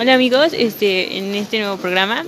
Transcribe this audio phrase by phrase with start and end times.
[0.00, 2.22] Hola amigos, este, en este nuevo programa,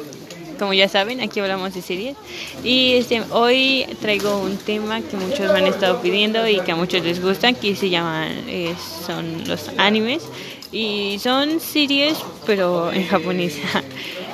[0.58, 2.16] como ya saben, aquí hablamos de series.
[2.64, 6.74] Y este, hoy traigo un tema que muchos me han estado pidiendo y que a
[6.74, 8.74] muchos les gustan, que se llaman, eh,
[9.06, 10.24] son los animes.
[10.72, 13.56] Y son series pero en japonés.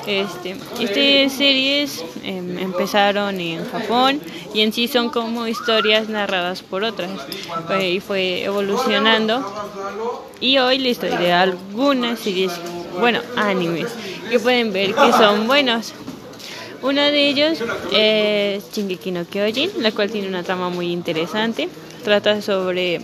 [0.07, 4.21] Este, estas series em, empezaron en Japón
[4.53, 7.11] y en sí son como historias narradas por otras.
[7.81, 9.43] Y fue evolucionando.
[10.39, 12.53] Y hoy les de algunas series,
[12.99, 13.87] bueno, animes
[14.29, 15.93] que pueden ver que son buenos.
[16.81, 17.59] Uno de ellos
[17.91, 21.69] es Shingeki no Kyojin, la cual tiene una trama muy interesante.
[22.03, 23.01] Trata sobre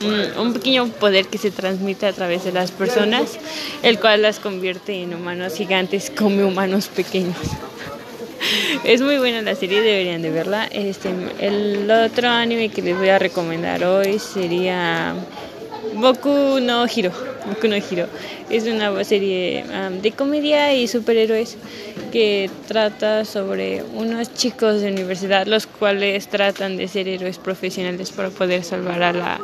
[0.00, 3.36] Mm, un pequeño poder que se transmite a través de las personas,
[3.82, 7.36] el cual las convierte en humanos gigantes como humanos pequeños.
[8.84, 10.66] es muy buena la serie, deberían de verla.
[10.66, 11.10] Este,
[11.40, 15.16] el otro anime que les voy a recomendar hoy sería
[16.00, 17.10] Boku no Hiro.
[17.44, 18.06] Boku no Hiro.
[18.48, 19.64] Es una serie
[20.00, 21.56] de comedia y superhéroes
[22.12, 28.30] que trata sobre unos chicos de universidad los cuales tratan de ser héroes profesionales para
[28.30, 29.40] poder salvar a la,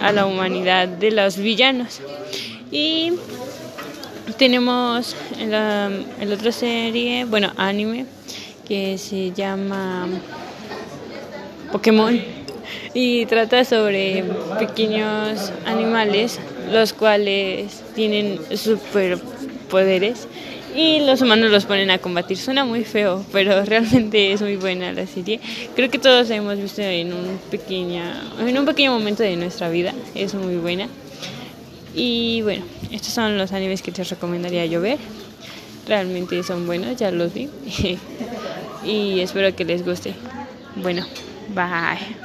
[0.00, 2.00] a la humanidad de los villanos.
[2.70, 3.14] Y
[4.36, 5.90] tenemos la,
[6.30, 8.04] otra serie, bueno, anime,
[8.68, 10.06] que se llama
[11.72, 12.43] Pokémon
[12.92, 14.24] y trata sobre
[14.58, 20.26] pequeños animales los cuales tienen superpoderes
[20.74, 22.36] y los humanos los ponen a combatir.
[22.36, 25.40] Suena muy feo, pero realmente es muy buena la serie.
[25.76, 29.68] Creo que todos la hemos visto en un, pequeña, en un pequeño momento de nuestra
[29.70, 29.94] vida.
[30.14, 30.88] Es muy buena.
[31.94, 34.98] Y bueno, estos son los animes que te recomendaría yo ver.
[35.86, 37.48] Realmente son buenos, ya los vi.
[38.84, 40.14] y espero que les guste.
[40.76, 41.06] Bueno,
[41.54, 42.24] bye.